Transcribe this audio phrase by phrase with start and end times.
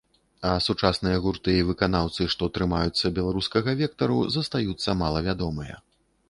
[0.51, 5.79] А сучасныя гурты і выканаўцы, што трымаюцца беларускага вектару, застаюцца малавядомыя.